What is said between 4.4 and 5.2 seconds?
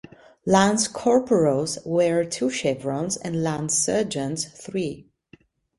three.